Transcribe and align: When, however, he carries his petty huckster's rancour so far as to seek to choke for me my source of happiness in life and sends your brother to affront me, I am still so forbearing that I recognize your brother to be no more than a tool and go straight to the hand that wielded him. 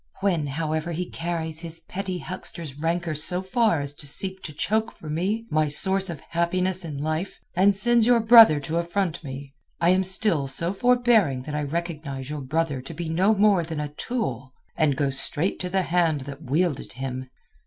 When, 0.21 0.47
however, 0.47 0.93
he 0.93 1.07
carries 1.11 1.59
his 1.59 1.81
petty 1.81 2.17
huckster's 2.17 2.73
rancour 2.73 3.13
so 3.13 3.43
far 3.43 3.81
as 3.81 3.93
to 3.93 4.07
seek 4.07 4.41
to 4.41 4.51
choke 4.51 4.93
for 4.97 5.11
me 5.11 5.45
my 5.51 5.67
source 5.67 6.09
of 6.09 6.21
happiness 6.21 6.83
in 6.83 6.97
life 6.97 7.39
and 7.55 7.75
sends 7.75 8.07
your 8.07 8.19
brother 8.19 8.59
to 8.61 8.77
affront 8.79 9.23
me, 9.23 9.53
I 9.79 9.89
am 9.91 10.03
still 10.03 10.47
so 10.47 10.73
forbearing 10.73 11.43
that 11.43 11.53
I 11.53 11.61
recognize 11.61 12.31
your 12.31 12.41
brother 12.41 12.81
to 12.81 12.95
be 12.95 13.09
no 13.09 13.35
more 13.35 13.63
than 13.63 13.79
a 13.79 13.89
tool 13.93 14.53
and 14.75 14.95
go 14.97 15.11
straight 15.11 15.59
to 15.59 15.69
the 15.69 15.83
hand 15.83 16.21
that 16.21 16.41
wielded 16.49 16.93
him. 16.93 17.29